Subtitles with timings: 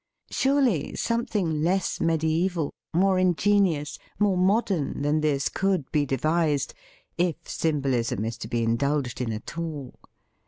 [0.31, 6.73] Surely, something less mediaeval, more ingenious, more mod ern than this could be devised—
[7.19, 9.93] if sym bolism is to be indulged in at all